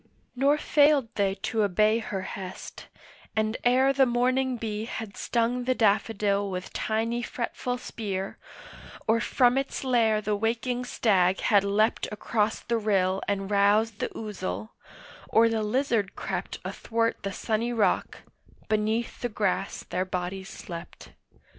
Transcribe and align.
Nor 0.35 0.57
failed 0.57 1.09
they 1.13 1.35
to 1.43 1.61
obey 1.61 1.99
her 1.99 2.23
hest, 2.23 2.87
and 3.35 3.55
ere 3.63 3.93
The 3.93 4.07
morning 4.07 4.57
bee 4.57 4.85
had 4.85 5.15
stung 5.15 5.65
the 5.65 5.75
daffodil 5.75 6.49
With 6.49 6.73
tiny 6.73 7.21
fretful 7.21 7.77
spear, 7.77 8.39
or 9.07 9.19
from 9.19 9.59
its 9.59 9.83
lair 9.83 10.19
The 10.19 10.35
waking 10.35 10.85
stag 10.85 11.41
had 11.41 11.63
leapt 11.63 12.07
across 12.11 12.61
the 12.61 12.79
rill 12.79 13.21
And 13.27 13.51
roused 13.51 13.99
the 13.99 14.09
ouzel, 14.17 14.71
or 15.29 15.47
the 15.49 15.61
lizard 15.61 16.15
crept 16.15 16.57
Athwart 16.65 17.17
the 17.21 17.31
sunny 17.31 17.71
rock, 17.71 18.23
beneath 18.69 19.21
the 19.21 19.29
grass 19.29 19.83
their 19.83 20.03
bodies 20.03 20.49
slept. 20.49 21.11